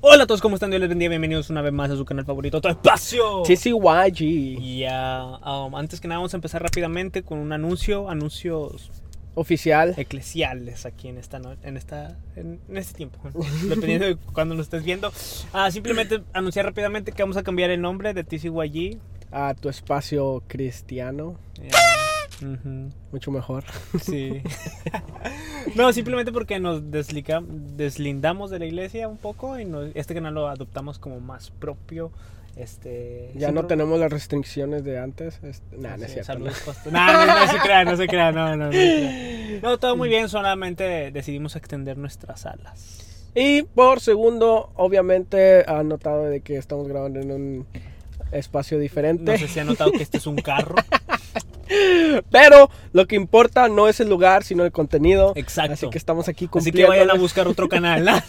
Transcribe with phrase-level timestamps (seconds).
[0.00, 0.70] Hola a todos, ¿cómo están?
[0.70, 3.42] Dios les bendiga, bienvenidos una vez más a su canal favorito, Tu Espacio.
[3.42, 4.60] TCYG.
[4.78, 8.90] Ya, um, antes que nada vamos a empezar rápidamente con un anuncio, anuncios
[9.34, 9.94] Oficial.
[9.96, 13.18] eclesiales aquí en esta no- en esta en, en este tiempo,
[13.68, 15.10] dependiendo de cuando nos estés viendo.
[15.52, 18.98] Ah, simplemente anunciar rápidamente que vamos a cambiar el nombre de TCYG.
[19.30, 21.38] A tu espacio cristiano.
[23.12, 23.64] Mucho mejor.
[24.02, 24.42] Sí.
[25.74, 30.34] no, simplemente porque nos desliga- deslindamos de la iglesia un poco y nos- este canal
[30.34, 32.10] lo adoptamos como más propio.
[32.54, 35.40] Este, Ya no tenemos las restricciones de antes.
[35.42, 36.38] Este, nah, no es cierto.
[36.90, 38.78] No, no, no se crea, no se crea, no, no, no.
[39.62, 43.30] No, todo muy bien, solamente decidimos extender nuestras alas.
[43.34, 47.66] Y por segundo, obviamente, han notado de que estamos grabando en un
[48.32, 49.32] espacio diferente.
[49.32, 50.74] No sé si han notado que este es un carro.
[52.30, 55.32] Pero lo que importa no es el lugar, sino el contenido.
[55.36, 55.72] Exacto.
[55.74, 56.92] Así que estamos aquí Así cumpliendo.
[56.92, 58.08] que vayan a buscar otro canal.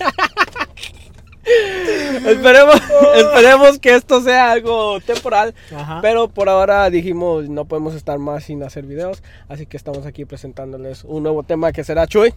[2.25, 2.75] esperemos,
[3.15, 5.53] esperemos que esto sea algo temporal.
[5.75, 5.99] Ajá.
[6.01, 9.23] Pero por ahora dijimos no podemos estar más sin hacer videos.
[9.49, 12.33] Así que estamos aquí presentándoles un nuevo tema que será Chuy.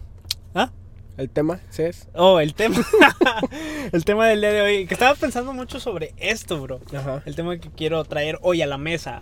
[0.53, 0.71] ¿Ah?
[1.17, 2.07] El tema es.
[2.13, 2.77] Oh, el tema.
[3.91, 4.85] el tema del día de hoy.
[4.85, 6.79] Que estaba pensando mucho sobre esto, bro.
[6.95, 7.23] Ajá.
[7.25, 9.21] El tema que quiero traer hoy a la mesa,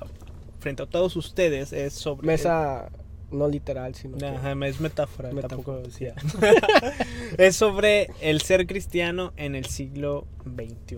[0.60, 2.28] frente a todos ustedes, es sobre.
[2.28, 2.90] Mesa
[3.32, 4.18] no literal, sino.
[4.18, 5.48] que- Ajá, es metáfora, Metáfora.
[5.48, 6.16] tampoco decía.
[7.38, 10.98] es sobre el ser cristiano en el siglo XXI.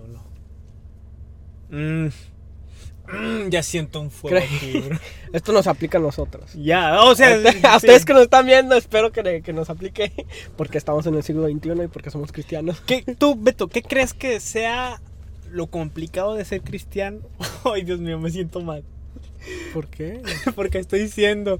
[1.70, 2.08] Mm.
[3.08, 5.00] Mm, ya siento un fuego Cre- aquí, bro.
[5.33, 6.53] Esto nos aplica a nosotros.
[6.53, 7.88] Ya, o sea, a sí.
[7.88, 10.11] ustedes que nos están viendo, espero que, que nos aplique.
[10.58, 12.81] Porque estamos en el siglo XXI y porque somos cristianos.
[12.81, 15.02] ¿Qué- tú, Beto, ¿qué crees que sea
[15.49, 17.19] lo complicado de ser cristiano?
[17.64, 18.83] Ay, Dios mío, me siento mal.
[19.73, 20.22] ¿Por qué?
[20.56, 21.59] Porque estoy diciendo,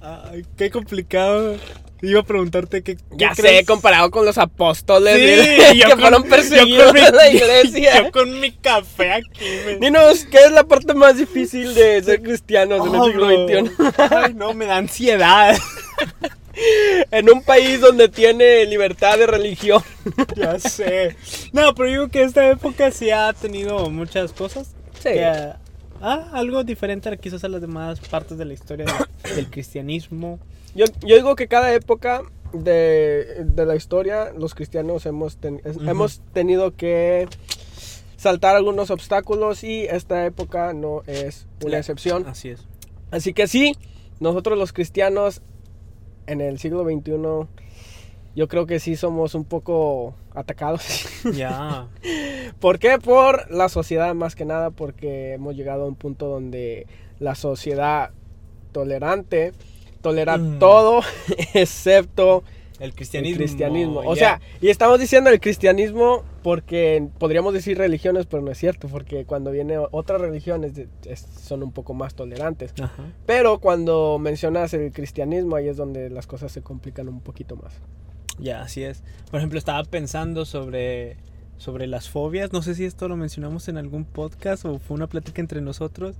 [0.00, 1.56] ay, qué complicado.
[2.02, 3.66] Iba a preguntarte qué, qué Ya sé, crees?
[3.66, 7.28] comparado con los apóstoles Sí, yo que con- fueron yo perseguidos con mi- en la
[7.28, 8.02] iglesia.
[8.04, 12.22] Yo con mi café aquí, me- Dinos, ¿qué es la parte más difícil de ser
[12.22, 13.28] cristianos en el Oh, siglo.
[13.28, 13.70] XXI?
[14.14, 15.54] Ay, no, me da ansiedad.
[17.10, 19.82] En un país donde tiene libertad de religión.
[20.36, 21.16] ya sé.
[21.52, 24.68] No, pero digo que esta época sí ha tenido muchas cosas.
[24.94, 25.10] Sí.
[25.10, 25.52] Que,
[26.00, 30.38] ah, algo diferente a quizás a las demás partes de la historia de- del cristianismo.
[30.74, 32.22] Yo, yo digo que cada época
[32.52, 35.88] de, de la historia, los cristianos hemos, ten- es- Ujú.
[35.90, 37.28] hemos tenido que
[38.16, 42.26] saltar algunos obstáculos y esta época no es una excepción.
[42.26, 42.66] Así es.
[43.10, 43.74] Así que sí,
[44.20, 45.42] nosotros los cristianos
[46.26, 47.12] en el siglo XXI,
[48.36, 51.06] yo creo que sí somos un poco atacados.
[51.34, 51.88] Ya.
[52.60, 52.98] ¿Por qué?
[52.98, 56.86] Por la sociedad más que nada, porque hemos llegado a un punto donde
[57.18, 58.10] la sociedad
[58.72, 59.52] tolerante
[60.00, 60.58] tolera Mm.
[60.58, 61.02] todo
[61.54, 62.42] excepto
[62.78, 64.00] El el cristianismo.
[64.06, 68.88] O sea, y estamos diciendo el cristianismo porque podríamos decir religiones, pero no es cierto,
[68.88, 70.72] porque cuando viene otras religiones
[71.44, 72.72] son un poco más tolerantes.
[72.80, 73.04] Ajá.
[73.26, 77.74] Pero cuando mencionas el cristianismo, ahí es donde las cosas se complican un poquito más.
[78.40, 79.02] Ya, así es.
[79.30, 81.16] Por ejemplo, estaba pensando sobre,
[81.58, 82.52] sobre las fobias.
[82.52, 86.16] No sé si esto lo mencionamos en algún podcast o fue una plática entre nosotros.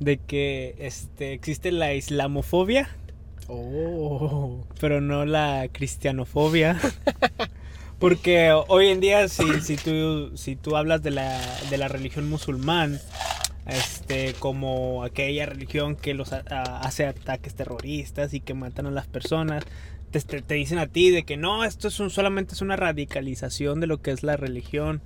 [0.00, 2.88] De que este, existe la islamofobia,
[3.48, 4.64] Oh.
[4.80, 6.78] pero no la cristianofobia.
[7.98, 11.38] Porque hoy en día, si, si, tú, si tú hablas de la,
[11.70, 12.98] de la religión musulmán,
[13.66, 18.90] este, como aquella religión que los a- a- hace ataques terroristas y que matan a
[18.90, 19.62] las personas,
[20.12, 22.76] te, te- te dicen a ti de que no, esto es un, solamente es una
[22.76, 25.00] radicalización de lo que es la religión.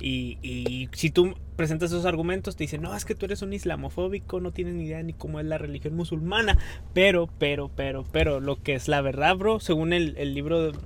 [0.00, 3.52] Y, y si tú presentas esos argumentos, te dicen, no, es que tú eres un
[3.52, 6.58] islamofóbico, no tienes ni idea ni cómo es la religión musulmana.
[6.94, 10.72] Pero, pero, pero, pero, lo que es la verdad, bro, según el, el libro...
[10.72, 10.78] de-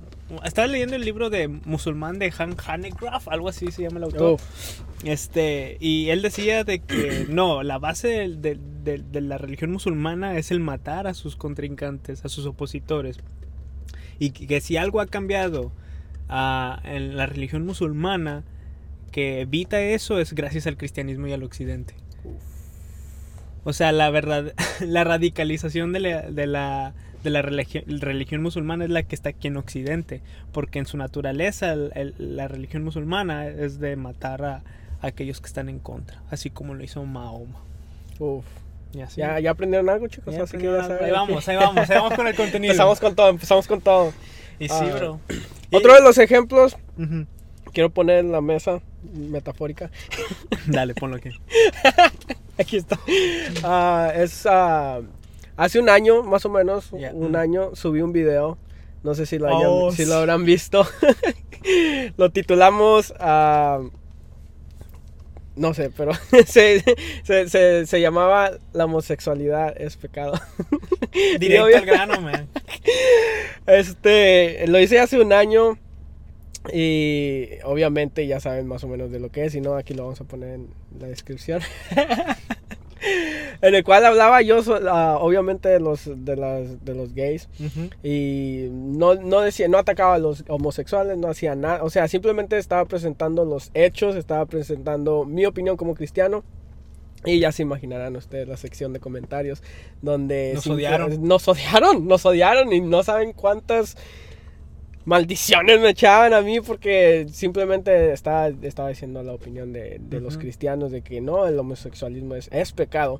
[0.45, 4.21] estaba leyendo el libro de musulmán de Han Hanegraaff, algo así se llama el autor.
[4.23, 4.37] Oh.
[5.03, 10.37] Este, y él decía de que no, la base del- del- de, la religión musulmana
[10.37, 13.17] es el matar a sus contrincantes, a sus opositores.
[14.19, 15.71] Y que, que si algo ha cambiado
[16.29, 18.43] ah, en la religión musulmana
[19.11, 21.93] que evita eso es gracias al cristianismo y al occidente.
[23.63, 26.93] O sea, la verdad, la radicalización de la, de la,
[27.23, 30.21] de la religi- religión musulmana es la que está aquí en Occidente,
[30.51, 34.55] porque en su naturaleza el- el- la religión musulmana es de matar a,
[35.01, 37.59] a aquellos que están en contra, así como lo hizo Mahoma.
[38.19, 38.45] Uf.
[39.01, 39.21] Así.
[39.21, 40.35] ¿Ya, ¿Ya aprendieron algo, chicos?
[40.35, 40.97] Ya Así que aprendieron ya algo.
[40.97, 42.71] saben ahí vamos, ahí vamos, ahí vamos con el contenido.
[42.73, 44.13] Empezamos con todo, empezamos con todo.
[44.59, 44.95] Y sí, Ah.
[44.97, 45.19] bro.
[45.71, 46.77] Otro de los ejemplos,
[47.73, 48.81] quiero poner en la mesa
[49.13, 49.89] metafórica.
[50.67, 51.29] Dale, ponlo aquí.
[52.59, 52.99] Aquí está.
[53.63, 55.01] Ah, es ah,
[55.57, 58.59] hace un año, más o menos, un año, subí un video
[59.01, 60.85] No sé si lo, hayan- Oh, si lo habrán visto.
[62.17, 63.11] lo titulamos.
[65.55, 66.11] No sé, pero
[66.47, 66.83] se,
[67.23, 70.33] se, se- se llamaba La homosexualidad es pecado.
[71.39, 72.47] Directo obvio- al grano, man.
[73.67, 75.77] Este, lo hice hace un año
[76.73, 80.03] y obviamente ya saben más o menos de lo que es, si no aquí lo
[80.03, 80.67] vamos a poner en
[80.99, 81.61] la descripción.
[83.63, 87.89] En el cual hablaba yo ah, obviamente de los de las de los gays Ujú.
[88.03, 92.57] y no no decía no atacaba a los homosexuales, no hacía nada, o sea, simplemente
[92.59, 96.43] estaba presentando los hechos, estaba presentando mi opinión como cristiano.
[97.25, 99.63] Y ya se imaginarán ustedes la sección de comentarios
[100.01, 101.25] donde Nos odiaron.
[101.25, 103.95] nos odiaron, nos odiaron y no saben cuántas
[105.05, 110.35] maldiciones me echaban a mí porque simplemente estaba, estaba diciendo la opinión de, de los
[110.35, 110.41] Ujú.
[110.43, 113.19] cristianos de que no, el homosexualismo es, es pecado.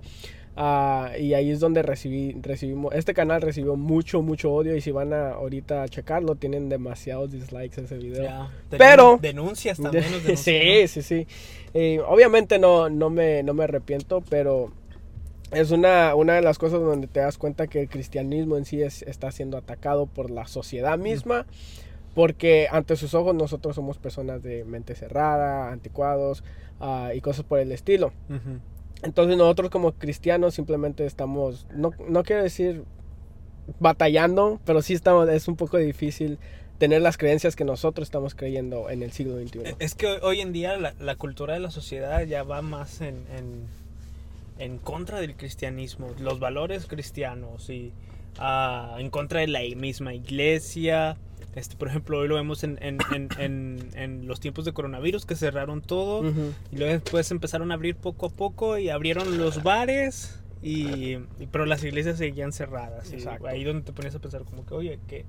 [0.56, 4.91] Ah, y ahí es donde recibí, recibimos, este canal recibió mucho, mucho odio y si
[4.91, 8.24] van a ahorita a checarlo, tienen demasiados dislikes ese video.
[8.24, 8.51] Ya.
[8.77, 10.03] Pero- Denuncias también.
[10.12, 10.88] nos sí, denunciaron.
[10.89, 11.27] sí, sí.
[11.74, 14.71] Eh, obviamente no, no, me, no me arrepiento, pero
[15.53, 18.81] es una, una de las cosas donde te das cuenta que el cristianismo en sí
[18.81, 21.45] es, está siendo atacado por la sociedad misma,
[22.15, 26.44] porque ante sus ojos nosotros somos personas de mente cerrada, anticuados
[26.79, 28.13] ah, y cosas por el estilo.
[29.03, 32.83] Entonces nosotros como cristianos simplemente estamos, no, no quiero decir
[33.79, 36.38] batallando, pero sí estamos, es un poco difícil
[36.77, 39.75] tener las creencias que nosotros estamos creyendo en el siglo XXI.
[39.79, 43.25] Es que hoy en día la, la cultura de la sociedad ya va más en,
[43.38, 43.67] en,
[44.59, 47.91] en contra del cristianismo, los valores cristianos y
[48.38, 51.17] ah, en contra de la misma iglesia.
[51.55, 52.97] Este, por ejemplo, hoy lo vemos en, en,
[53.38, 56.23] en, en- los tiempos de coronavirus que cerraron todo
[56.71, 61.47] y luego después empezaron a abrir poco a poco y abrieron los bares y, y-
[61.51, 63.11] pero las iglesias seguían cerradas.
[63.11, 63.47] y Exacto.
[63.47, 65.25] ahí donde te pones a pensar como que, oye, ¿qué,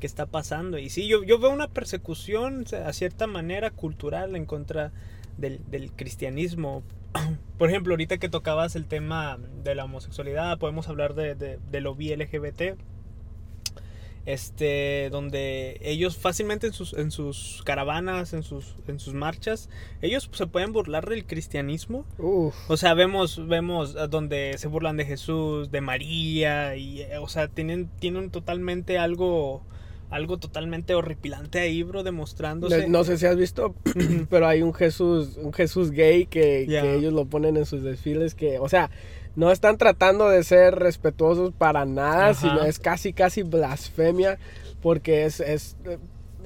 [0.00, 0.78] qué está pasando?
[0.78, 4.92] Y sí, yo, yo veo una persecución a cierta manera cultural en contra
[5.36, 6.82] del, del cristianismo.
[7.58, 11.80] Por ejemplo, ahorita que tocabas el tema de la homosexualidad, podemos hablar de, de, de
[11.80, 12.78] lo bi LGBT.
[14.26, 19.68] Este, donde ellos fácilmente en sus, en sus caravanas, en sus, en sus marchas,
[20.00, 22.06] ellos se pueden burlar del cristianismo.
[22.16, 22.54] Uf.
[22.68, 27.90] O sea, vemos, vemos donde se burlan de Jesús, de María, y, o sea, tienen,
[27.98, 29.62] tienen totalmente algo,
[30.14, 32.86] algo totalmente horripilante ahí, bro, demostrándose.
[32.86, 33.74] No, no sé si has visto,
[34.30, 38.34] pero hay un Jesús, un Jesús gay que, que ellos lo ponen en sus desfiles
[38.34, 38.90] que, o sea,
[39.34, 42.34] no están tratando de ser respetuosos para nada, Ajá.
[42.34, 44.38] sino es casi, casi blasfemia,
[44.80, 45.76] porque es, es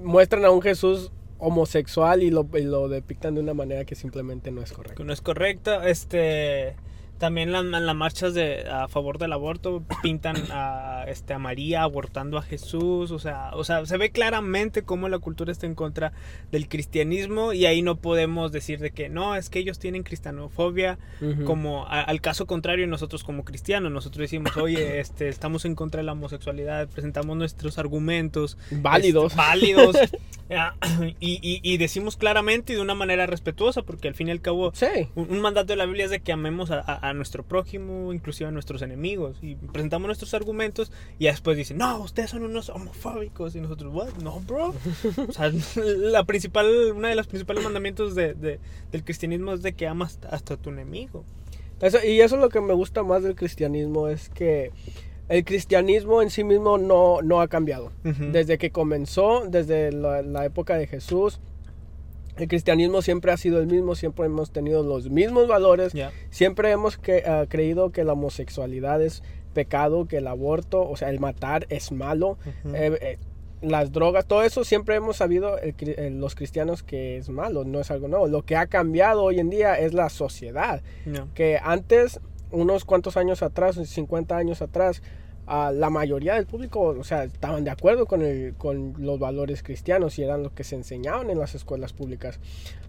[0.02, 4.50] muestran a un Jesús homosexual y lo, y lo depictan de una manera que simplemente
[4.50, 5.04] no es que correcta.
[5.04, 5.88] no es correcta.
[5.88, 6.74] Este,
[7.18, 12.38] también las las marchas de, a favor del aborto pintan a, este, a María abortando
[12.38, 13.10] a Jesús.
[13.10, 16.12] O sea, o sea, se ve claramente cómo la cultura está en contra
[16.52, 20.98] del cristianismo y ahí no podemos decir de que no, es que ellos tienen cristianofobia.
[21.20, 21.44] Ujú.
[21.44, 25.98] como a- al caso contrario nosotros como cristianos nosotros decimos oye este estamos en contra
[25.98, 29.32] de la homosexualidad presentamos nuestros argumentos Válidos.
[29.32, 29.96] este, válidos
[30.50, 30.74] ah,
[31.20, 34.40] y, y- y decimos claramente y de una manera respetuosa porque al fin y al
[34.40, 34.86] cabo Sí.
[35.14, 38.12] un, un mandato de la Biblia es de que amemos a, a- a nuestro prójimo
[38.12, 42.68] inclusive a nuestros enemigos y presentamos nuestros argumentos y después dicen no ustedes son unos
[42.68, 44.74] homofóbicos y nosotros what no bro
[45.28, 45.50] o sea
[45.84, 48.60] la principal una de los principales mandamientos de- de-
[48.92, 51.24] del cristianismo es de que amas hasta tu enemigo.
[51.80, 54.72] Eso, y eso es lo que me gusta más del cristianismo, es que
[55.28, 57.92] el cristianismo en sí mismo no, no ha cambiado.
[58.02, 61.38] Desde que comenzó, desde la, la época de Jesús,
[62.38, 65.92] el cristianismo siempre ha sido el mismo, siempre hemos tenido los mismos valores,
[66.30, 69.22] siempre hemos que- ah, creído que la homosexualidad es
[69.54, 72.38] pecado, que el aborto, o sea, el matar es malo,
[72.74, 73.18] eh, eh,
[73.60, 77.80] las drogas, todo eso siempre hemos sabido el eh, los cristianos que es malo, no
[77.80, 78.28] es algo nuevo.
[78.28, 80.80] Lo que ha cambiado hoy en día es la sociedad
[81.34, 82.20] que antes,
[82.52, 85.02] unos cuantos años atrás, 50 años atrás,
[85.48, 89.62] ah, la mayoría del público, o sea, estaban de acuerdo con, el, con los valores
[89.62, 92.38] cristianos y eran los que se enseñaban en las escuelas públicas.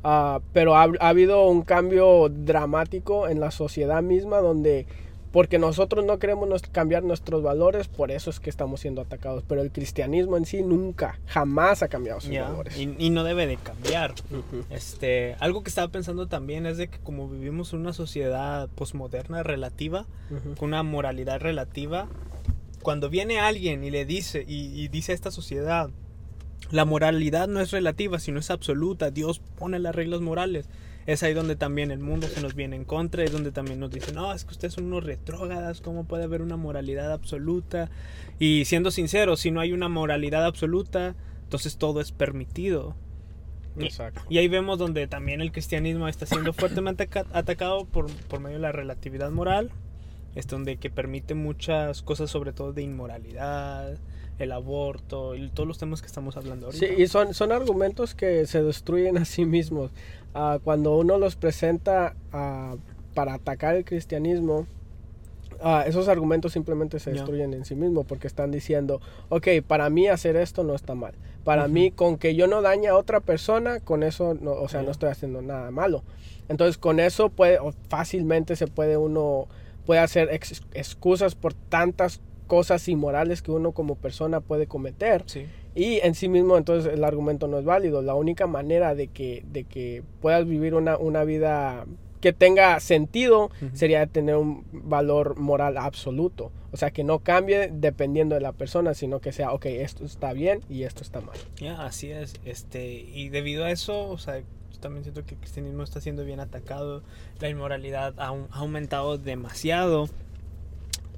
[0.03, 4.85] Ah, pero ha, ha habido un cambio dramático en la sociedad misma donde,
[5.31, 9.43] porque nosotros no queremos cambiar nuestros valores, por eso es que estamos siendo atacados.
[9.47, 12.43] Pero el cristianismo en sí nunca, jamás ha cambiado sus Ya.
[12.49, 12.77] valores.
[12.77, 14.15] Y, y no debe de cambiar.
[14.31, 14.63] Ujú.
[14.71, 19.43] Este, algo que estaba pensando también es de que como vivimos en una sociedad posmoderna
[19.43, 20.55] relativa, Ujú.
[20.55, 22.07] con una moralidad relativa,
[22.81, 25.89] cuando viene alguien y le dice, y, y dice a esta sociedad,
[26.71, 30.67] la moralidad no es relativa, sino es absoluta, Dios pone las reglas morales.
[31.05, 33.89] es ahí donde también el mundo se nos viene en contra, es donde también nos
[33.89, 37.89] dicen, no, es que ustedes son unos retrógradas, ¿cómo puede haber una moralidad absoluta?
[38.37, 42.95] Y siendo sincero, si no hay una moralidad absoluta, entonces todo es permitido.
[43.79, 44.21] Exacto.
[44.29, 48.61] Y ahí vemos donde también el cristianismo está siendo fuertemente atacado por, por medio de
[48.61, 49.71] la relatividad moral,
[50.35, 53.97] es donde que permite muchas cosas, sobre todo de inmoralidad,
[54.39, 56.87] el aborto y todos los temas que estamos hablando ahorita.
[56.87, 59.91] Sí, y son, son argumentos que se destruyen a sí mismos.
[60.33, 62.77] Uh, cuando uno los presenta uh,
[63.13, 64.65] para atacar el cristianismo,
[65.61, 70.07] uh, esos argumentos simplemente se destruyen en sí mismos porque están diciendo, ok, para mí
[70.07, 71.13] hacer esto no está mal.
[71.43, 74.83] Para mí, con que yo no dañe a otra persona, con eso, no, o sea,
[74.83, 76.03] no estoy haciendo nada malo.
[76.47, 77.57] Entonces, con eso puede,
[77.87, 79.47] fácilmente se puede uno,
[79.89, 85.23] puede hacer ex excusas por tantas cosas inmorales que uno como persona puede cometer.
[85.25, 85.47] Sí.
[85.73, 88.03] Y en sí mismo entonces el argumento no es válido.
[88.03, 91.87] La única manera de que, de que puedas vivir una, una vida
[92.21, 93.73] que tenga sentido uh -huh.
[93.73, 96.51] sería tener un valor moral absoluto.
[96.71, 100.33] O sea, que no cambie dependiendo de la persona, sino que sea, ok, esto está
[100.33, 101.35] bien y esto está mal.
[101.55, 102.35] Ya, yeah, así es.
[102.45, 104.43] Este, y debido a eso, o sea,
[104.79, 107.03] yo también siento que el cristianismo está siendo bien atacado.
[107.39, 110.07] La inmoralidad ha, ha aumentado demasiado.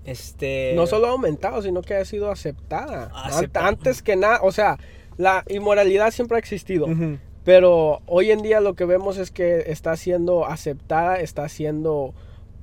[0.03, 0.74] Este...
[0.75, 3.12] No solo ha aumentado, sino que ha sido aceptada.
[3.13, 3.68] Acepta.
[3.68, 4.80] Antes que nada, o sea,
[5.18, 6.88] la inmoralidad siempre ha existido.
[6.88, 7.20] Uh -huh.
[7.44, 12.13] Pero hoy en día lo que vemos es que está siendo aceptada, está siendo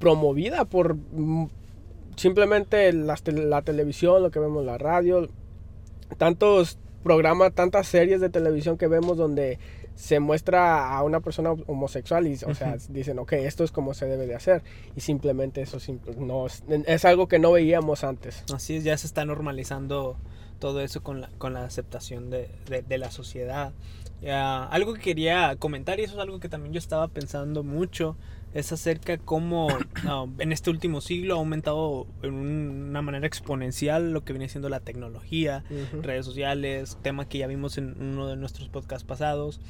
[0.01, 0.97] promovida por
[2.17, 5.29] simplemente la, la televisión, lo que vemos, la radio,
[6.17, 9.59] tantos programas, tantas series de televisión que vemos donde
[9.95, 14.07] se muestra a una persona homosexual y, o sea, dicen, ok, esto es como se
[14.07, 14.63] debe de hacer.
[14.95, 15.79] Y simplemente eso
[16.19, 18.45] no, es, es algo que no veíamos antes.
[18.55, 20.17] Así es, ya se está normalizando
[20.61, 23.73] todo eso con la, con la aceptación de, de, de la sociedad.
[24.21, 28.17] Uh, algo que quería comentar, y eso es algo que también yo estaba pensando mucho,
[28.55, 34.25] es acerca cómo uh, en este último siglo ha aumentado en una manera exponencial lo
[34.25, 36.03] que viene siendo la tecnología, uh -huh.
[36.03, 39.61] redes sociales, tema que ya vimos en uno de nuestros podcasts pasados.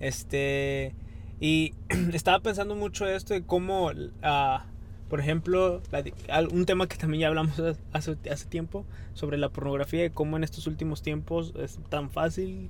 [0.00, 0.94] Este,
[1.40, 1.74] y
[2.12, 4.60] estaba pensando mucho esto de cómo, uh,
[5.08, 6.02] por ejemplo, la,
[6.50, 7.60] un tema que también ya hablamos
[7.92, 12.68] hace, hace tiempo sobre la pornografía y cómo en estos últimos tiempos es tan fácil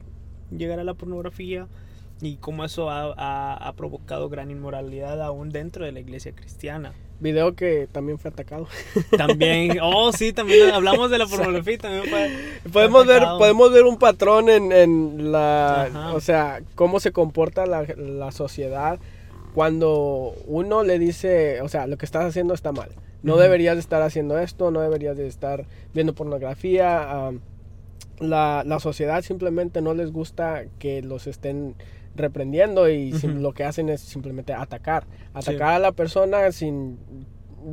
[0.50, 1.68] llegar a la pornografía
[2.20, 6.92] y cómo eso ha, ha, ha, provocado gran inmoralidad aún dentro de la iglesia cristiana.
[7.20, 8.66] Video que también fue atacado.
[9.16, 12.30] También, oh sí, también hablamos de la pornografía, también fue,
[12.72, 16.14] podemos ver podemos ver un patrón en, en la, Ajá.
[16.14, 18.98] o sea, cómo se comporta la, la sociedad
[19.54, 22.90] cuando uno le dice, o sea, lo que estás haciendo está mal.
[23.22, 23.42] No uh -huh.
[23.42, 27.30] deberías de estar haciendo esto, no deberías de estar viendo pornografía.
[27.30, 27.40] Um,
[28.18, 31.74] la, la, sociedad simplemente no les gusta que los estén
[32.14, 33.40] reprendiendo y uh -huh.
[33.40, 35.06] lo que hacen es simplemente atacar.
[35.32, 35.76] Atacar sí.
[35.76, 36.98] a la persona sin...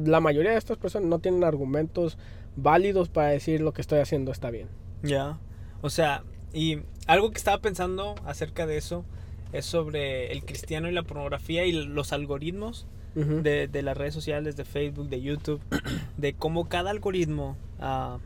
[0.05, 2.17] La mayoría de estas personas no tienen argumentos
[2.55, 4.67] válidos para decir lo que estoy haciendo está bien.
[5.03, 5.39] Ya, yeah.
[5.81, 9.03] o sea, y algo que estaba pensando acerca de eso
[9.51, 13.41] es sobre el cristiano y la pornografía y los algoritmos uh -huh.
[13.41, 15.61] de, de, las redes sociales, de Facebook, de YouTube,
[16.17, 17.57] de cómo cada algoritmo...
[17.79, 18.19] Uh,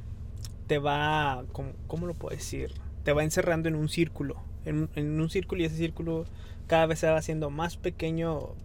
[0.68, 2.72] te va, ¿cómo, ¿cómo, lo puedo decir?
[3.04, 6.26] Te va encerrando en un círculo, en, en, un círculo y ese círculo
[6.68, 8.56] cada vez se va haciendo más pequeño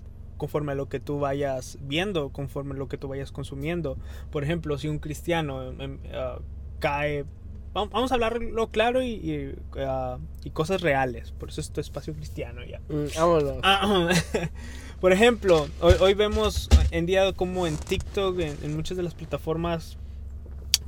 [0.40, 3.98] conforme a lo que tú vayas viendo, conforme a lo que tú vayas consumiendo.
[4.30, 6.42] Por ejemplo, si un cristiano uh,
[6.78, 7.26] cae,
[7.74, 12.14] vamos a hablarlo claro y, y, uh, y, cosas reales, por eso es tu espacio
[12.14, 12.80] cristiano ya.
[12.88, 14.24] Mm, vámonos.
[15.00, 19.14] por ejemplo, hoy, hoy, vemos en día como en TikTok, en, en muchas de las
[19.14, 19.98] plataformas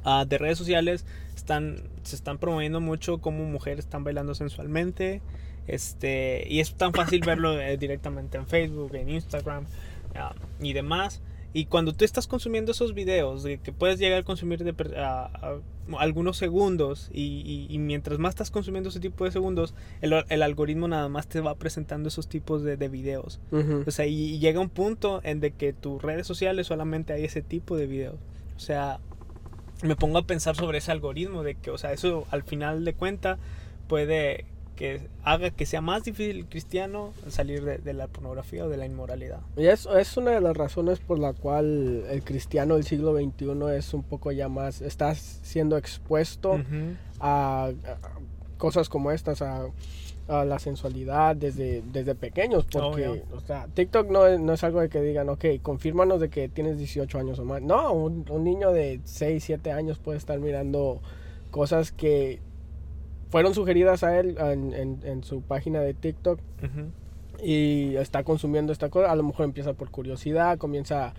[0.05, 1.05] uh, de redes sociales
[1.35, 5.21] están, se están promoviendo mucho como mujeres están bailando sensualmente.
[5.67, 11.23] Este, y es tan fácil verlo eh, directamente en Facebook, en Instagram uh, y demás.
[11.55, 15.97] Y cuando tú estás consumiendo esos videos, de que puedes llegar a consumir de, uh,
[15.99, 20.43] algunos segundos, y, y, y, mientras más estás consumiendo ese tipo de segundos, el, el
[20.43, 23.39] algoritmo nada más te va presentando esos tipos de, de videos.
[23.51, 23.87] Uh -huh.
[23.87, 27.25] O sea, y, y, llega un punto en de que tus redes sociales solamente hay
[27.25, 28.17] ese tipo de videos.
[28.57, 29.01] O sea,
[29.83, 32.95] me pongo a pensar sobre ese algoritmo de que, o sea, eso al final de
[32.95, 33.39] cuenta
[33.89, 34.47] puede
[34.77, 38.79] que haga que sea más difícil el cristiano salir de, de, la pornografía o de
[38.79, 39.41] la inmoralidad.
[39.57, 43.77] Y eso es una de las razones por la cual el cristiano del siglo XXI
[43.77, 46.97] es un poco ya más, está siendo expuesto uh -huh.
[47.21, 47.73] a, a,
[48.57, 49.67] cosas como estas, a,
[50.29, 54.65] a, la sensualidad desde, desde pequeños, porque, oh, o sea, TikTok no es, no es
[54.65, 57.63] algo de que digan, ok, confírmanos de que tienes 18 años o más.
[57.63, 61.01] No, un, un niño de 6, 7 años puede estar mirando
[61.51, 62.41] cosas que
[63.31, 66.39] fueron sugeridas a él en, en, en su página de TikTok.
[66.39, 66.91] Uh -huh.
[67.43, 71.15] y está consumiendo esta cosa, a lo mejor empieza por curiosidad, comienza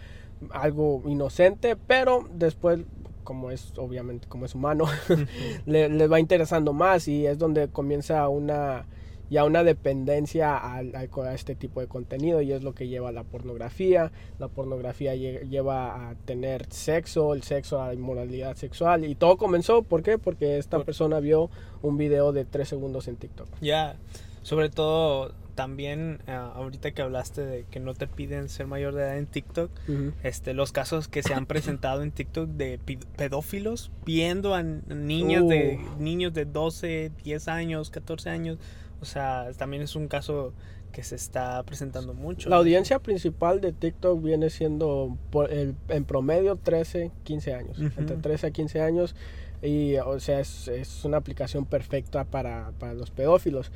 [0.51, 2.79] algo inocente, pero después
[3.23, 4.85] como es obviamente como es humano
[5.65, 8.85] le, le, va interesando más y es donde comienza una
[9.29, 13.11] ya una dependencia a, a, este tipo de contenido y es lo que lleva a
[13.11, 14.11] la pornografía.
[14.37, 20.03] La pornografía lleva a tener sexo el sexo a inmoralidad sexual y todo comenzó ¿por
[20.03, 20.19] qué?
[20.19, 21.49] porque esta persona vio
[21.81, 23.47] un video de tres segundos en TikTok.
[23.59, 23.95] Ya
[24.43, 29.03] sobre todo también uh, ahorita que hablaste de que no te piden ser mayor de
[29.03, 30.13] edad en TikTok, uh -huh.
[30.23, 32.79] este los casos que se han presentado en TikTok de
[33.17, 35.47] pedófilos viendo a niñas uh.
[35.47, 38.57] de niños de 12, 10 años, 14 años,
[39.01, 40.53] o sea, también es un caso
[40.91, 42.49] que se está presentando mucho.
[42.49, 47.83] La audiencia principal de TikTok viene siendo por el, en promedio 13, 15 años, uh
[47.83, 47.97] -huh.
[47.97, 49.15] entre 13 a 15 años
[49.63, 53.71] y o sea, es, es una aplicación perfecta para, para los pedófilos.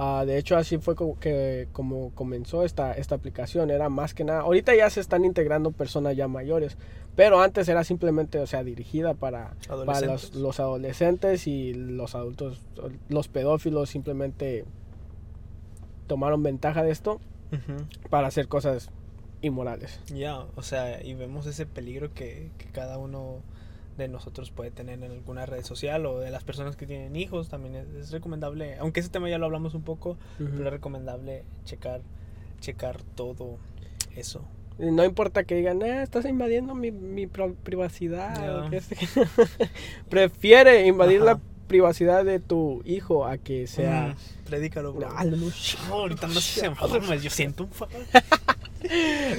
[0.00, 3.70] Uh, de hecho, así fue como, que, como comenzó esta, esta aplicación.
[3.70, 4.40] Era más que nada.
[4.40, 6.78] Ahorita ya se están integrando personas ya mayores.
[7.16, 9.54] Pero antes era simplemente, o sea, dirigida para,
[9.84, 12.62] para los, los, adolescentes y los adultos.
[13.10, 14.64] Los pedófilos simplemente
[16.06, 17.20] tomaron ventaja de esto
[17.52, 18.08] uh -huh.
[18.08, 18.90] para hacer cosas
[19.42, 20.00] inmorales.
[20.06, 23.42] Ya, yeah, o sea, y vemos ese peligro que, que cada uno
[24.00, 27.48] de nosotros puede tener en alguna red social o de las personas que tienen hijos
[27.48, 30.50] también es, es recomendable aunque ese tema ya lo hablamos un poco uh -huh.
[30.50, 32.00] pero es recomendable checar
[32.60, 33.58] checar todo
[34.16, 34.44] eso
[34.78, 38.80] no importa que digan eh, estás invadiendo mi, mi privacidad yeah.
[40.08, 41.34] prefiere invadir Ajá.
[41.34, 45.08] la privacidad de tu hijo a que sea mm, predícalo bro.
[45.08, 46.68] No, no, ahorita no se
[47.22, 47.70] yo siento un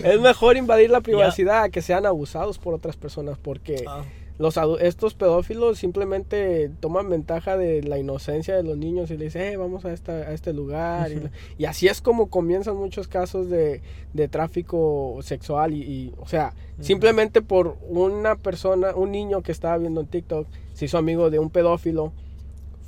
[0.03, 1.63] es mejor invadir la privacidad yeah.
[1.63, 4.03] a que sean abusados por otras personas porque ah
[4.41, 9.43] los estos pedófilos simplemente toman ventaja de la inocencia de los niños y le dicen,
[9.45, 11.11] hey, vamos a, esta, a este lugar.
[11.11, 11.31] Uh -huh.
[11.57, 13.81] y, y, así es como comienzan muchos casos de,
[14.13, 15.73] de tráfico sexual.
[15.73, 16.83] Y, y o sea, uh -huh.
[16.83, 21.37] simplemente por una persona, un niño que estaba viendo en TikTok, se hizo amigo de
[21.37, 22.11] un pedófilo,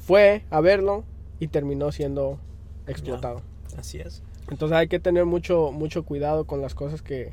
[0.05, 1.03] fue a verlo
[1.39, 2.39] y terminó siendo
[2.87, 3.41] explotado.
[3.69, 3.79] Yeah.
[3.79, 4.23] Así es.
[4.49, 7.31] Entonces hay que tener mucho, mucho cuidado con las cosas que,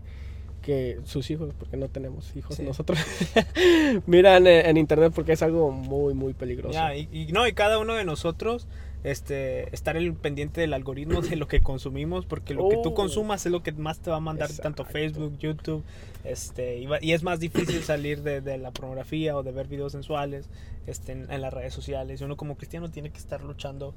[0.61, 2.63] que sus hijos, porque no tenemos hijos sí.
[2.63, 2.99] nosotros,
[4.07, 6.75] miran en, en, internet porque es algo muy, muy peligroso.
[6.75, 8.67] Ya, y, y, no, y cada uno de nosotros
[9.03, 12.69] este, estar el pendiente del algoritmo de lo que consumimos, porque lo oh.
[12.69, 12.95] que tú oh.
[12.95, 14.63] consumas es lo que más te va a mandar Exacto.
[14.63, 15.83] tanto Facebook, YouTube,
[16.25, 19.93] este, y, y, es más difícil salir de, de, la pornografía o de ver videos
[19.93, 20.51] sensuales
[20.87, 22.21] este, en, en, las redes sociales.
[22.21, 23.95] Y uno como cristiano tiene que estar luchando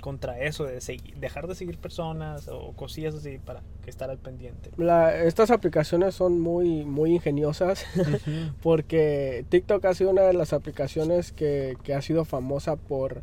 [0.00, 4.70] contra eso, de seguir, dejar de seguir personas o cosillas así para estar al pendiente.
[4.76, 8.54] La, estas aplicaciones son muy, muy ingeniosas uh -huh.
[8.62, 13.22] porque TikTok ha sido una de las aplicaciones que, que ha sido famosa por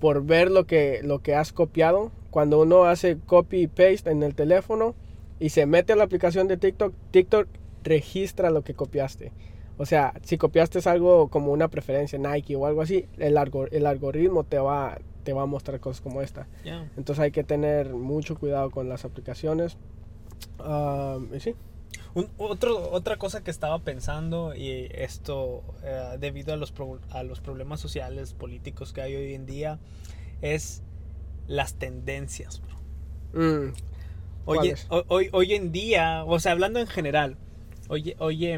[0.00, 2.10] por ver lo que, lo que has copiado.
[2.30, 4.94] Cuando uno hace copy y paste en el teléfono
[5.38, 7.48] y se mete a la aplicación de TikTok, TikTok
[7.82, 9.32] registra lo que copiaste.
[9.78, 13.86] O sea, si copiaste algo como una preferencia Nike o algo así, el, algor el
[13.86, 16.46] algoritmo te va, te va a mostrar cosas como esta.
[16.64, 16.90] Yeah.
[16.96, 19.78] Entonces hay que tener mucho cuidado con las aplicaciones.
[20.58, 21.54] Um, y sí.
[22.14, 27.22] Un, otro, otra cosa que estaba pensando, y esto eh, debido a los, pro, a
[27.22, 29.78] los problemas sociales, políticos que hay hoy en día,
[30.42, 30.82] es
[31.46, 32.76] las tendencias, bro.
[33.40, 33.72] Mm.
[34.46, 37.36] Hoy, hoy, hoy, en día, o sea, hablando en general,
[37.88, 38.48] hoy, hoy,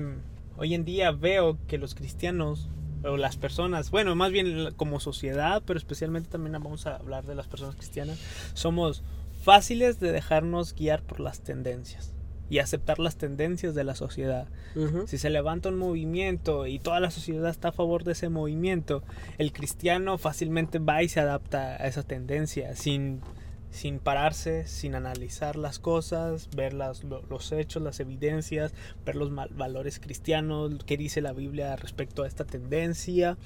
[0.57, 2.71] hoy en día veo que los cristianos
[3.05, 7.35] o las personas, bueno, más bien como sociedad, pero especialmente también vamos a hablar de
[7.35, 8.19] las personas cristianas,
[8.55, 9.03] somos
[9.43, 12.12] fáciles de dejarnos guiar por las tendencias
[12.53, 14.47] y aceptar las tendencias de la sociedad.
[14.75, 15.07] Uh -huh.
[15.07, 19.03] Si se levanta un movimiento y toda la sociedad está a favor de ese movimiento,
[19.39, 23.23] el cristiano fácilmente va y se adapta a esa tendencia sin,
[23.71, 28.75] sin pararse, sin analizar las cosas, ver las, los hechos, las evidencias,
[29.07, 33.39] ver los valores cristianos, qué dice la Biblia respecto a esta tendencia.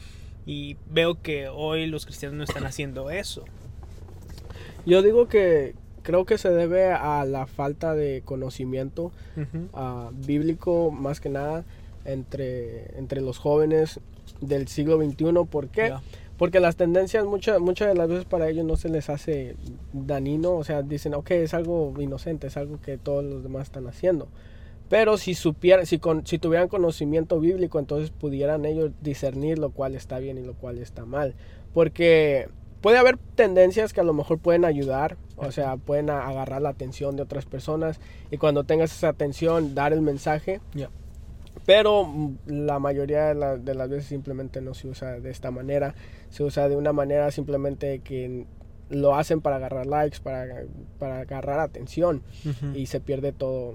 [0.47, 3.45] Y veo que hoy los cristianos no están haciendo eso.
[4.85, 10.09] Yo digo que, creo que se debe a la falta de conocimiento uh -huh.
[10.09, 11.65] uh, bíblico más que nada
[12.05, 13.99] entre, entre los jóvenes
[14.41, 15.33] del siglo XXI.
[15.51, 15.87] ¿Por qué?
[15.87, 16.03] Yeah.
[16.39, 19.57] Porque las tendencias muchas muchas de las veces para ellos no se les hace
[19.93, 23.89] dañino, o sea, dicen, ok, es algo inocente, es algo que todos los demás están
[23.89, 24.29] haciendo.
[24.89, 29.97] Pero si supieran, si, con, si tuvieran conocimiento bíblico, entonces pudieran ellos discernir lo cual
[29.97, 31.35] está bien y lo cual está mal.
[31.75, 32.49] Porque
[32.87, 37.17] puede haber tendencias que a lo mejor pueden ayudar, o sea, pueden agarrar la atención
[37.17, 37.99] de otras personas
[38.31, 40.61] y cuando tengas esa atención dar el mensaje.
[40.73, 40.91] Yeah.
[41.65, 45.51] Pero mm, la mayoría de, la, de, las veces simplemente no se usa de esta
[45.51, 45.97] manera,
[46.31, 48.47] se usa de una manera simplemente que
[48.89, 50.63] lo hacen para agarrar likes, para,
[51.01, 52.23] para agarrar atención
[52.73, 53.75] y se pierde todo,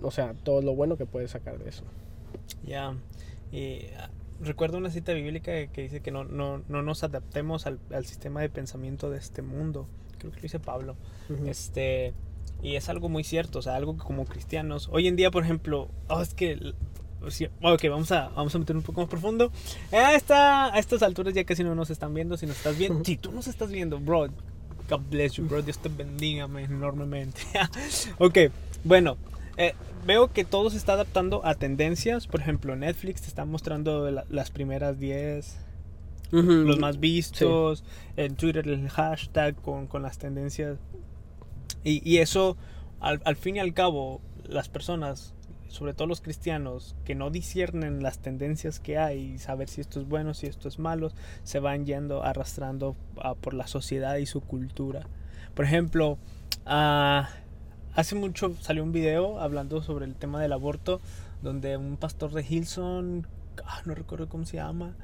[0.00, 1.82] o sea, todo lo bueno que puedes sacar de eso.
[2.64, 2.94] Ya.
[3.50, 3.86] Y
[4.42, 8.40] recuerdo una cita bíblica que dice que no, no, no nos adaptemos al, al sistema
[8.40, 9.86] de pensamiento de este mundo.
[10.18, 10.96] Creo que lo dice Pablo.
[11.46, 12.12] Este.
[12.62, 14.88] Y es algo muy cierto, o sea, algo que como cristianos.
[14.92, 16.52] Hoy en día, por ejemplo, oh, es que.
[16.52, 16.74] l-
[17.28, 19.50] sí, Ok, vamos a, vamos a meter un poco más profundo.
[19.92, 22.36] A, esta, a estas alturas ya casi no nos están viendo.
[22.36, 24.28] Si nos estás viendo, si tú nos estás viendo, bro,
[24.88, 25.62] God bless you, bro.
[25.62, 27.40] Dios te bendiga man, enormemente.
[28.18, 28.38] ok,
[28.84, 29.16] bueno,
[29.56, 29.74] eh,
[30.06, 32.26] veo que todo se está adaptando a tendencias.
[32.26, 35.58] Por ejemplo, Netflix te está mostrando la- las primeras 10
[36.66, 37.84] los más vistos,
[38.16, 40.78] en Twitter el hashtag con, con las tendencias.
[41.84, 42.56] Y, y eso,
[43.00, 45.34] al, al fin y al cabo, las personas,
[45.68, 50.00] sobre todo los cristianos, que no disciernen las tendencias que hay, y saber si esto
[50.00, 51.10] es bueno, si esto es malo,
[51.42, 55.06] se van yendo arrastrando ah, por la sociedad y su cultura.
[55.54, 56.16] Por ejemplo,
[56.64, 57.28] ah,
[57.94, 61.00] hace mucho salió un video hablando sobre el tema del aborto,
[61.42, 63.26] donde un pastor de Hilson,
[63.64, 64.94] ah, no recuerdo cómo se llama,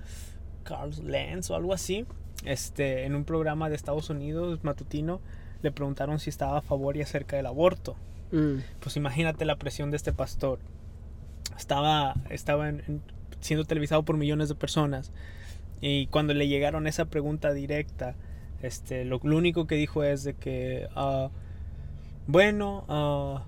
[0.64, 2.06] Carl Lenz o algo así,
[2.44, 5.20] este, en un programa de Estados Unidos matutino,
[5.62, 7.96] le preguntaron si estaba a favor y acerca del aborto.
[8.30, 8.58] Mm.
[8.80, 10.58] Pues imagínate la presión de este pastor.
[11.56, 13.02] Estaba, estaba en- en-
[13.40, 15.10] siendo televisado por millones de personas.
[15.80, 18.14] Y cuando le llegaron esa pregunta directa,
[18.62, 21.30] este, lo, lo único que dijo es de que, ah,
[22.28, 23.46] bueno, ah,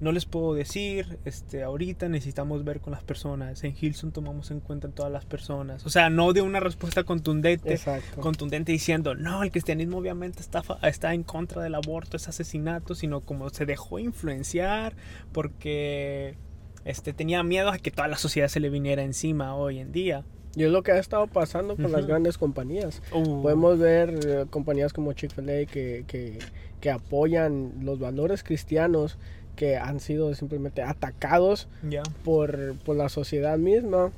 [0.00, 3.62] no les puedo decir, este, ahorita necesitamos ver con las personas.
[3.62, 5.84] En Hilson tomamos en cuenta en todas las personas.
[5.86, 8.20] O sea, no de una respuesta contundente, Exacto.
[8.20, 13.20] contundente diciendo, no, el cristianismo obviamente está, está en contra del aborto, es asesinato, sino
[13.20, 14.96] como se dejó influenciar
[15.30, 16.36] porque
[16.84, 20.24] este, tenía miedo a que toda la sociedad se le viniera encima hoy en día.
[20.54, 22.08] Y es lo que ha estado pasando con las Ujú.
[22.08, 23.00] grandes compañías.
[23.12, 26.38] Uh, Podemos ver eh, compañías como Chick-fil-A que, que,
[26.80, 29.16] que apoyan los valores cristianos
[29.56, 32.02] que han sido simplemente atacados ya.
[32.24, 34.12] por, por la sociedad misma.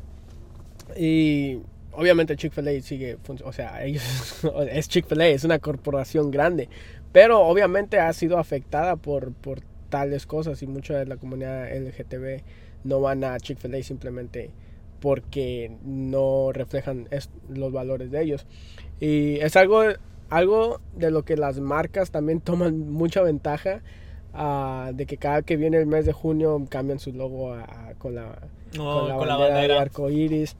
[0.96, 1.60] Y
[1.92, 6.68] obviamente Chick-fil-A sigue, o sea, ellos, es Chick-fil-A, es una corporación grande,
[7.12, 12.42] pero obviamente ha sido afectada por, por tales cosas y mucha de la comunidad LGTB
[12.84, 14.50] no van a Chick-fil-A simplemente
[15.00, 17.08] porque no reflejan
[17.48, 18.46] los valores de ellos.
[19.00, 19.82] Y es algo,
[20.30, 23.82] algo de lo que las marcas también toman mucha ventaja.
[24.36, 27.94] ah, de que cada que viene el mes de junio cambian su logo a- a-
[27.98, 28.36] con la,
[28.76, 29.80] No, con la con la bandera, de bandera.
[29.80, 30.56] arco iris.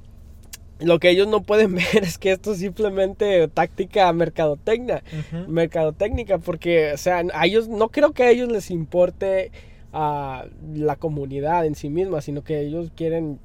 [0.81, 5.51] Lo que ellos no pueden ver es que esto es simplemente táctica mercadotecnia, Ujú.
[5.51, 9.51] mercadotécnica, porque, o sea, a ellos, no creo que a ellos les importe
[9.93, 13.39] a la comunidad en sí misma, sino que ellos quieren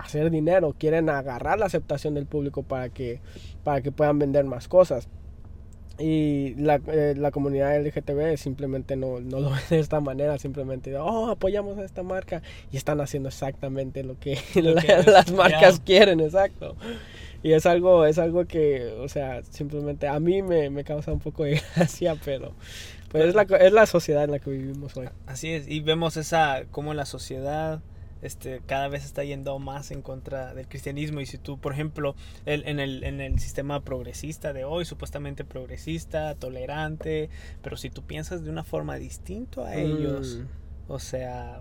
[0.00, 3.20] hacer dinero, quieren agarrar la aceptación del público para que,
[3.64, 5.08] para que puedan vender más cosas.
[5.98, 10.94] Y la, eh, la comunidad LGTB simplemente no, no lo ve de esta manera, simplemente,
[10.98, 15.06] oh, apoyamos a esta marca y están haciendo exactamente lo que, Lo la- que es,
[15.06, 16.76] las marcas quieren, exacto.
[17.42, 21.20] Y es algo, es algo que, o sea, simplemente a mí me, me causa un
[21.20, 22.52] poco de gracia, pero
[23.08, 25.08] pues es la, es la sociedad en la que vivimos hoy.
[25.26, 27.80] Así es, y vemos esa, como la sociedad
[28.22, 31.20] este, cada vez está yendo más en contra del cristianismo.
[31.20, 35.44] Y si tú, por ejemplo, el- en, el, en el sistema progresista de hoy, supuestamente
[35.44, 37.28] progresista, tolerante,
[37.62, 40.92] pero si tú piensas de una forma distinta a ellos, Mm.
[40.92, 41.60] o sea,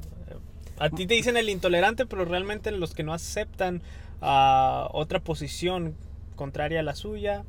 [0.78, 3.82] a ti te dicen el intolerante, pero realmente los que no aceptan
[4.22, 5.96] a otra posición
[6.36, 7.44] contraria a la suya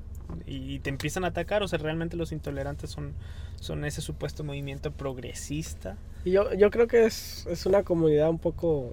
[0.46, 3.14] y te empiezan a atacar, o sea, realmente los intolerantes son,
[3.60, 5.96] son ese supuesto movimiento progresista.
[6.26, 8.92] Y yo, yo creo que es, es una comunidad un poco,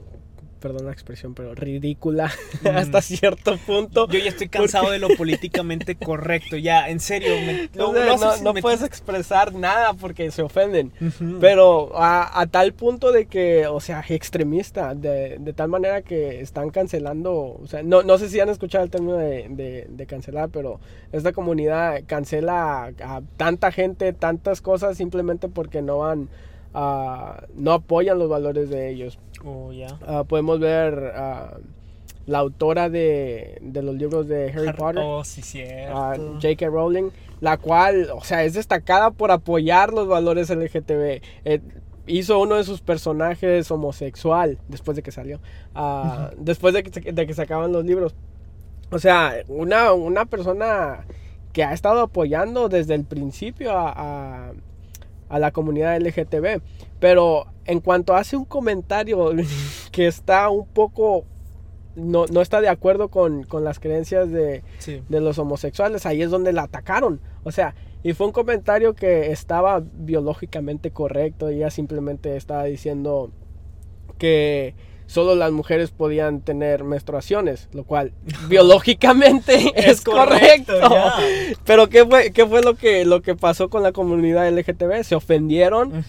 [0.60, 2.32] perdón la expresión, pero ridícula
[2.64, 2.68] Mm.
[2.78, 4.08] hasta cierto punto.
[4.08, 7.30] Yo ya estoy cansado de lo políticamente correcto, ya, en serio.
[7.46, 10.94] me- No, no, haces- no me- puedes expresar nada porque se ofenden.
[11.42, 16.40] Pero a, a tal punto de que, o sea, extremista, de, de tal manera que
[16.40, 20.06] están cancelando, o sea, no, no sé si han escuchado el término de, de- de
[20.06, 20.80] cancelar, pero
[21.12, 26.30] esta comunidad cancela a, a tanta gente, tantas cosas simplemente porque no van,
[26.74, 29.20] a no apoyan los valores de ellos.
[29.46, 29.98] Oh, ya.
[30.08, 31.58] Ah, podemos ver ah,
[32.26, 35.04] la autora de, de los libros de Harry Har- Potter.
[35.06, 35.98] Oh, sí, cierto.
[35.98, 36.68] a J.K.
[36.68, 37.10] Rowling,
[37.42, 41.22] la cual, o sea, es destacada por apoyar los valores LGTB.
[41.46, 41.62] Eh,
[42.08, 45.40] hizo uno de sus personajes homosexual después de que salió,
[45.76, 48.16] ah, después de que, se- de que sacaban los libros.
[48.92, 51.06] O sea, una, una persona
[51.52, 53.92] que ha estado apoyando desde el principio a,
[54.50, 54.52] a-
[55.34, 56.62] a la comunidad LGTB.
[57.00, 59.32] Pero en cuanto hace un comentario
[59.92, 61.26] que está un poco...
[61.96, 65.04] No, no está de acuerdo con, con las creencias de, Sí.
[65.10, 67.20] de los homosexuales, ahí es donde la atacaron.
[67.44, 71.48] O sea, Y fue un comentario que estaba biológicamente correcto.
[71.50, 73.32] Ella simplemente estaba diciendo
[74.18, 78.14] que solo las mujeres podían tener menstruaciones, lo cual
[78.50, 80.74] biológicamente es, correcto.
[81.66, 85.04] Pero ¿qué fue, qué fue lo, que, lo que pasó con la comunidad LGTB?
[85.04, 86.06] Se ofendieron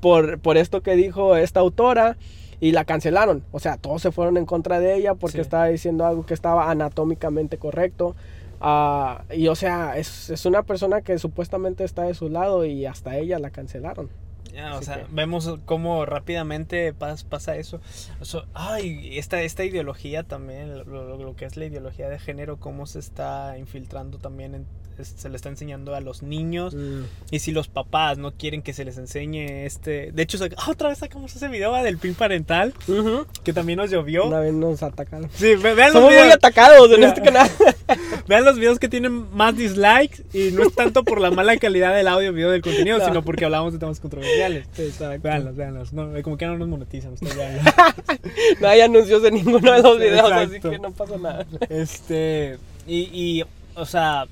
[0.00, 2.16] por, por esto que dijo esta autora
[2.60, 3.44] y la cancelaron.
[3.52, 6.70] O sea, todos se fueron en contra de ella porque estaba diciendo algo que estaba
[6.70, 8.16] anatómicamente correcto.
[8.60, 12.86] Ah, y o sea, es, es, una persona que supuestamente está de su lado y
[12.86, 14.10] hasta ella la cancelaron
[14.74, 17.80] o sea, vemos cómo rápidamente pasa eso.
[18.54, 22.98] ay, esta, esta ideología también, lo, lo, que es la ideología de género, cómo se
[22.98, 24.66] está infiltrando también en,
[25.04, 26.74] se le está enseñando a los niños.
[26.74, 27.02] Mm.
[27.30, 30.12] Y si los papás no quieren que se les enseñe este.
[30.12, 32.74] De hecho, ah, otra vez sacamos ese video del pin parental.
[33.44, 34.26] Que también nos llovió.
[34.26, 35.30] Una vez nos atacaron.
[35.34, 37.50] Sí, vean Somos muy atacados en este canal.
[38.28, 40.22] vean los videos que tienen más dislikes.
[40.32, 43.44] Y no es tanto por la mala calidad del audio video del contenido, sino porque
[43.44, 44.66] hablamos de temas controversiales.
[44.78, 45.20] Exacto.
[45.22, 45.92] Veanlos, veanlos.
[45.92, 47.14] No, como que no nos monetizan.
[48.60, 51.46] no hay anuncios en ninguno de los videos, así que no pasa nada.
[51.68, 52.58] Este.
[52.86, 54.26] Y, y o sea,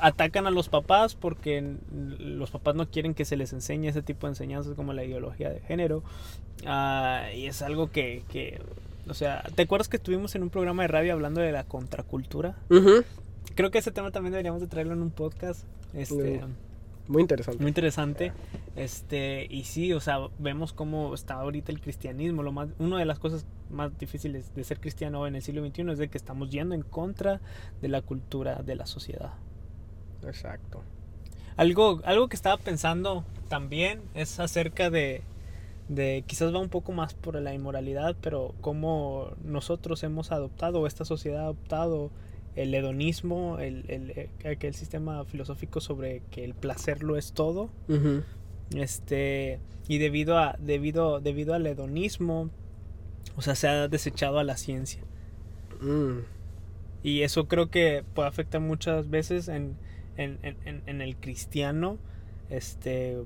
[0.00, 1.76] atacan a los papás porque
[2.18, 5.50] los papás no quieren que se les enseñe ese tipo de enseñanzas como la ideología
[5.50, 6.02] de género.
[6.66, 8.60] Ah, y es algo que, que,
[9.08, 12.56] o sea, ¿te acuerdas que estuvimos en un programa de radio hablando de la contracultura?
[13.54, 15.64] Creo que ese tema también deberíamos de traerlo en un podcast.
[15.94, 16.42] Este,
[17.08, 17.62] muy interesante.
[17.62, 18.32] Muy interesante.
[18.74, 22.42] Este, y sí, o sea, vemos cómo está ahorita el cristianismo.
[22.42, 25.90] Lo más, una de las cosas más difíciles de ser cristiano en el siglo XXI
[25.92, 27.40] es de que estamos yendo en contra
[27.80, 29.32] de la cultura de la sociedad.
[30.26, 30.82] Exacto.
[31.56, 35.22] Algo, algo que estaba pensando también es acerca de,
[35.88, 41.04] de, quizás va un poco más por la inmoralidad, pero cómo nosotros hemos adoptado, esta
[41.04, 42.10] sociedad ha adoptado
[42.56, 47.68] el hedonismo, el, el, aquel sistema filosófico sobre que el placer lo es todo.
[48.74, 52.50] Este, y debido a, debido, debido al hedonismo,
[53.36, 55.02] o sea, se ha desechado a la ciencia.
[55.80, 56.20] Mm.
[57.02, 59.76] Y eso creo que puede afectar muchas veces en,
[60.16, 61.98] en, en, en el cristiano,
[62.50, 63.16] este,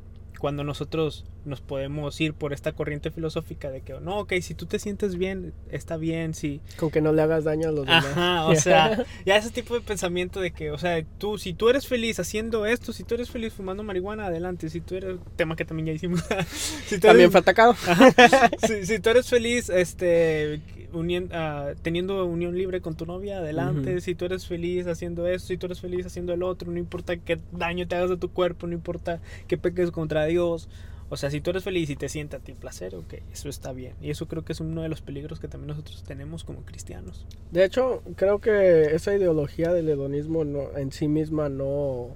[0.40, 4.66] cuando nosotros nos podemos ir por esta corriente filosófica de que, no, ok, si tú
[4.66, 6.60] te sientes bien, está bien, si...
[6.76, 8.06] Con que no le hagas daño a los demás.
[8.06, 11.68] Ajá, o sea, ya ese tipo de pensamiento de que, o sea, tú, si tú
[11.68, 15.56] eres feliz haciendo esto, si tú eres feliz fumando marihuana, adelante, si tú eres, tema
[15.56, 16.22] que también ya hicimos.
[16.86, 17.74] si también fue atacado.
[18.66, 20.60] si, si, tú eres feliz, este,
[20.92, 24.00] uh, teniendo unión libre con tu novia, adelante.
[24.00, 27.16] Si tú eres feliz haciendo eso, si tú eres feliz haciendo el otro, no importa
[27.16, 30.68] qué daño te hagas a tu cuerpo, no importa que peques contra Dios.
[31.12, 33.72] O sea, si tú eres feliz y te sienta a ti placer, ok, eso está
[33.72, 33.94] bien.
[34.00, 37.26] Y eso creo que es uno de los peligros que también nosotros tenemos como cristianos.
[37.50, 42.10] De hecho, creo que esa ideología del hedonismo no, en sí misma no,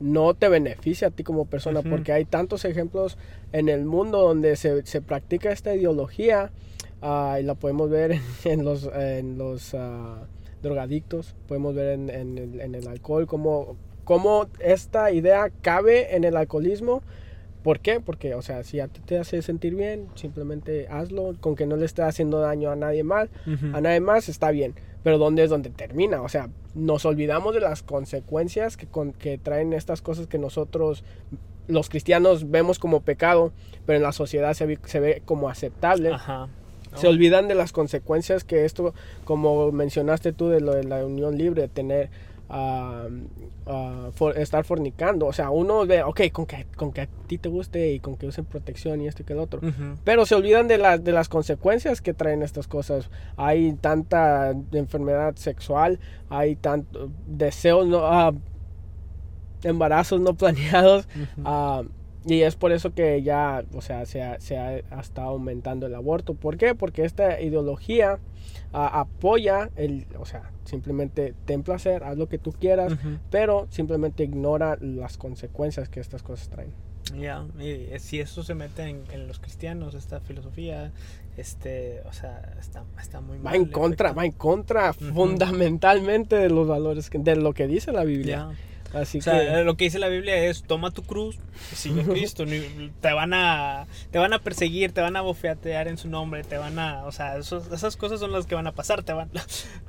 [0.00, 3.18] no te beneficia a ti como persona, porque hay tantos ejemplos
[3.52, 6.50] en el mundo donde se, se practica esta ideología
[7.02, 10.26] Ah, y la podemos ver en, los, en los ah,
[10.62, 17.02] drogadictos, podemos ver en, en, el, alcohol, cómo, cómo esta idea cabe en el alcoholismo.
[17.62, 18.00] ¿Por qué?
[18.00, 21.76] Porque, o sea, si a ti te hace sentir bien, simplemente hazlo, con que no
[21.76, 23.28] le esté haciendo daño a nadie más,
[23.74, 24.74] a nadie más está bien.
[25.02, 26.22] Pero ¿dónde es donde termina?
[26.22, 31.04] O sea, nos olvidamos de las consecuencias que, que traen estas cosas que nosotros,
[31.68, 33.52] los cristianos, vemos como pecado,
[33.84, 36.14] pero en la sociedad se ve, se ve como aceptable.
[36.14, 36.48] Ajá.
[36.94, 41.38] Se olvidan de las consecuencias que esto, como mencionaste tú, de lo de la unión
[41.38, 42.10] libre, tener,
[44.36, 45.26] estar fornicando.
[45.26, 48.16] O sea, uno ve, ok, con que, con que a ti te guste y con
[48.16, 49.60] que usen protección y esto y que el otro.
[50.04, 53.10] Pero se olvidan de, las de las consecuencias que traen estas cosas.
[53.36, 58.32] Hay tanta enfermedad sexual, hay tanto deseos, no, ah,
[59.62, 61.06] embarazos no planeados.
[62.26, 65.94] Y es por eso que ya, o sea, se ha, se ha, estado aumentando el
[65.94, 66.34] aborto.
[66.34, 66.74] ¿Por qué?
[66.74, 68.18] Porque esta ideología
[68.72, 72.92] ah, apoya el, o sea, simplemente ten placer, haz lo que tú quieras,
[73.30, 76.72] pero simplemente ignora las consecuencias que estas cosas traen.
[77.18, 80.92] Ya, y si eso se mete en, los cristianos, esta filosofía,
[81.36, 83.54] este, o sea, está, está muy mal.
[83.54, 88.04] Va en contra, va en contra fundamentalmente de los valores, de lo que dice la
[88.04, 88.50] Biblia.
[88.92, 91.38] Así o sea, lo que dice la Biblia es toma tu cruz,
[91.74, 92.44] sigue Cristo,
[93.00, 96.58] te van a te van a perseguir, te van a bofeatear en su nombre, te
[96.58, 99.30] van a, o sea, esas cosas son las que van a pasar, te van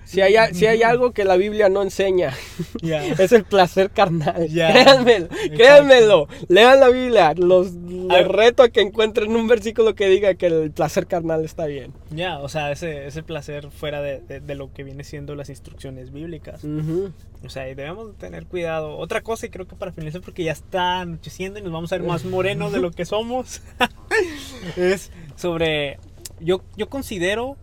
[0.03, 2.33] Si hay, si hay algo que la Biblia no enseña,
[2.81, 4.47] es el placer carnal.
[4.47, 7.71] Créanmelo, créanmelo, lean la Biblia, los,
[8.27, 11.93] reto a que encuentren un versículo que diga que el placer carnal está bien.
[12.09, 16.11] Ya, o sea, ese, ese placer fuera de, de, lo que viene siendo las instrucciones
[16.11, 16.61] bíblicas.
[17.43, 20.51] O sea, y debemos tener cuidado otra cosa, y creo que para finalizar, porque ya
[20.51, 23.61] está anocheciendo y nos vamos a ver más morenos de lo que somos,
[24.77, 25.99] es sobre,
[26.39, 27.57] yo, yo considero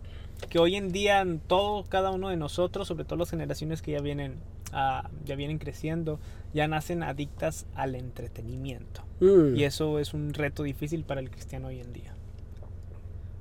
[0.49, 4.01] que hoy en día todo, cada uno de nosotros, sobre todo las generaciones que ya
[4.01, 4.35] vienen,
[4.71, 6.19] ah, ya vienen creciendo,
[6.53, 9.03] ya nacen adictas al entretenimiento.
[9.19, 9.55] Mm.
[9.55, 12.13] Y eso es un reto difícil para el cristiano hoy en día.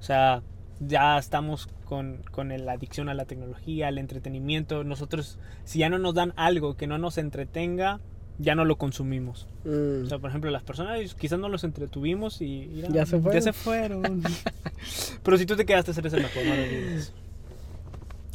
[0.00, 0.42] O sea,
[0.80, 4.84] ya estamos con, con la adicción a la tecnología, al entretenimiento.
[4.84, 8.00] Nosotros, si ya no nos dan algo que no nos entretenga,
[8.38, 9.46] ya no lo consumimos.
[9.64, 10.04] Mm.
[10.04, 13.34] O sea, por ejemplo, las personas quizás no los entretuvimos y mira, Ya se fueron.
[13.34, 14.22] Ya se fueron.
[15.22, 17.12] Pero si tú te quedaste, eres el mejor, no lo olvides.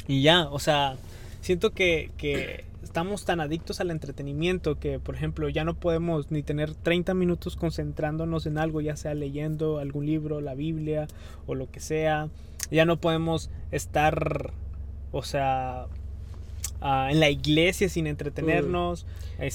[0.06, 0.96] Y ya, o sea,
[1.40, 6.42] siento que, que estamos tan adictos al entretenimiento que, por ejemplo, ya no podemos ni
[6.42, 11.08] tener 30 minutos concentrándonos en algo, ya sea leyendo algún libro, la Biblia
[11.46, 12.28] o lo que sea.
[12.70, 14.52] Ya no podemos estar,
[15.12, 15.86] o sea,
[16.80, 19.06] ah, en la iglesia sin entretenernos.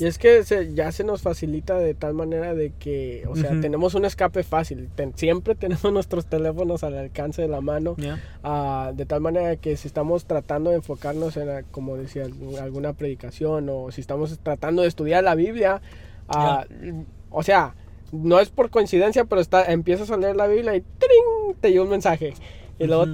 [0.02, 3.52] Y es que se- ya se nos facilita de tal manera de que, o sea,
[3.62, 4.90] tenemos un escape fácil.
[4.96, 7.96] Ten- siempre tenemos nuestros teléfonos al alcance de la mano.
[7.98, 8.20] Ya.
[8.44, 12.26] ah, de tal manera que si estamos tratando de enfocarnos en, como decía,
[12.62, 15.82] alguna predicación o si estamos tratando de estudiar la Biblia,
[16.28, 16.66] ah,
[17.30, 17.76] o sea,
[18.12, 21.56] no es por coincidencia, pero está, empiezas a leer la Biblia y ¡tring!
[21.62, 22.34] te llega un mensaje.
[22.80, 23.06] Y luego,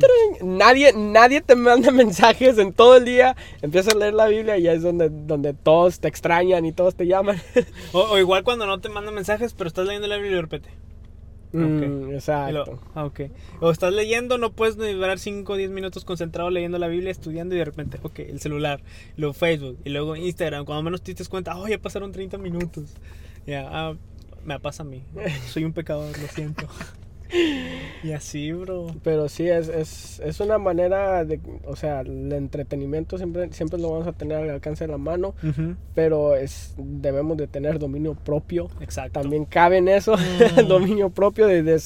[0.44, 3.36] nadie, nadie te manda mensajes en todo el día.
[3.64, 6.96] Empiezas a leer la Biblia y ya es donde, donde todos te extrañan y todos
[6.96, 7.42] te llaman.
[7.94, 10.42] O, o igual cuando no te mandan mensajes, pero estás leyendo la Biblia y de
[10.42, 10.70] repente.
[11.52, 12.80] Mm, Y lo- exacto.
[12.96, 13.22] ah, ok.
[13.62, 17.56] O estás leyendo, no puedes durar 5 o 10 minutos concentrado leyendo la Biblia, estudiando
[17.56, 18.82] y de repente, ok, el celular,
[19.16, 20.66] luego Facebook y luego Instagram.
[20.66, 22.84] Cuando menos te das cuenta, oh, ya pasaron 30 minutos.
[23.48, 23.96] Ya, ah,
[24.44, 25.02] me pasa a mí.
[25.50, 26.68] Soy un pecador, lo siento.
[28.04, 28.88] y así, bro.
[29.04, 33.92] Pero sí, es, es, es una manera de, o sea, el entretenimiento siempre, siempre lo
[33.92, 35.36] vamos a tener al alcance de la mano,
[35.94, 38.70] pero es, debemos de tener dominio propio.
[38.80, 39.20] Exacto.
[39.22, 40.68] También cabe en eso Mm.
[40.68, 41.82] dominio propio de, de,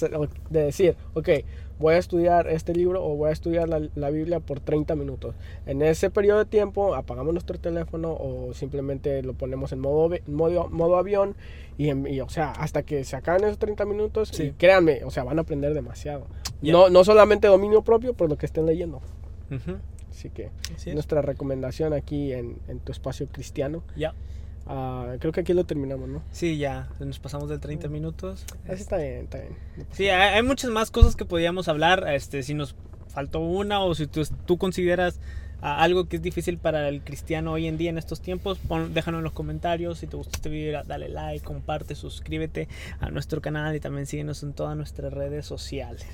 [0.49, 1.29] de decir, ok,
[1.79, 5.33] voy a estudiar este libro o voy a estudiar la, la Biblia por 30 minutos.
[5.65, 10.67] En ese periodo de tiempo apagamos nuestro teléfono o simplemente lo ponemos en modo, modo,
[10.69, 11.35] modo avión
[11.77, 14.43] y, y, o sea, hasta que se acaben esos 30 minutos Sí.
[14.43, 16.27] y créanme, o sea, van a aprender demasiado.
[16.61, 16.73] Ya.
[16.73, 18.97] No, no solamente dominio propio por lo que estén leyendo.
[19.49, 19.77] Ujú,
[20.11, 20.93] Así que así es.
[20.93, 23.83] nuestra recomendación aquí en, en tu espacio cristiano.
[23.95, 24.13] Ya.
[24.71, 26.21] Ah, creo que aquí lo terminamos, ¿no?
[26.31, 28.45] Sí, ya, nos pasamos de 30 minutos.
[28.67, 29.55] Así está bien, está bien.
[29.93, 32.05] Sí, hay, hay muchas más cosas que podíamos hablar.
[32.13, 32.75] Este, si nos
[33.07, 35.19] faltó una o si tú, tú consideras
[35.61, 38.93] ah, algo que es difícil para el cristiano hoy en día en estos tiempos, pon-
[38.93, 39.97] déjanos en los comentarios.
[39.97, 42.67] Si te gustó este video, dale like, comparte, suscríbete
[42.99, 46.05] a nuestro canal y también síguenos en todas nuestras redes sociales.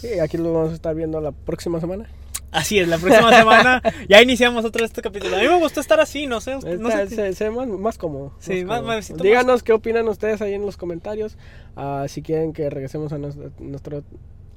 [0.00, 2.06] Sí, aquí lo vamos a estar viendo la próxima semana.
[2.52, 5.36] Así es, la próxima semana ya iniciamos vez este capítulo.
[5.36, 6.52] A mí me gustó estar así, no sé.
[6.58, 8.32] no Está- sé se, se ve más, más cómodo.
[8.38, 9.02] Sí, más- cómodo.
[9.02, 11.36] siento Díganos qué opinan ustedes ahí en los comentarios.
[11.76, 14.04] ah, si quieren que regresemos a nuestro, nuestro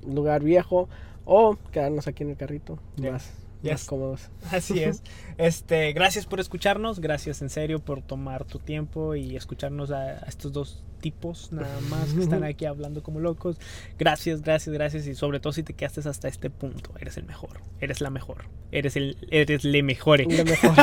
[0.07, 0.87] lugar viejo
[1.25, 2.79] o quedarnos aquí en el carrito.
[2.97, 4.29] Más, Ya más es- cómodos.
[4.51, 5.01] Así es.
[5.39, 10.25] Este, gracias por escucharnos, gracias en serio por tomar tu tiempo y escucharnos a, a
[10.27, 13.55] estos dos tipos nada más que están aquí hablando como locos.
[13.97, 17.61] Gracias, gracias, gracias y sobre todo si te quedaste hasta este punto, eres el mejor,
[17.79, 20.25] eres la mejor, eres el eres le mejore.
[20.25, 20.73] Lo mejor.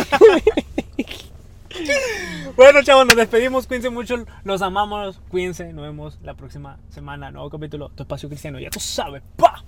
[2.56, 7.50] Bueno, chavos, nos despedimos, cuídense mucho, los amamos, cuídense, nos vemos la próxima semana, nuevo
[7.50, 9.62] capítulo, tu espacio cristiano, ya tú sabes, pa.